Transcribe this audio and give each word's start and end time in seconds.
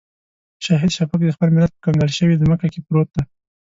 شهید 0.65 0.91
شفیق 0.97 1.21
د 1.25 1.31
خپل 1.35 1.49
ملت 1.55 1.71
په 1.73 1.79
کنګال 1.85 2.11
شوې 2.19 2.39
ځمکه 2.41 2.67
کې 2.73 2.79
پروت 2.85 3.09
دی. 3.15 3.23